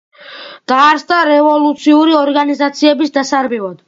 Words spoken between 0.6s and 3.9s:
დაარსდა რევოლუციური ორგანიზაციების დასარბევად.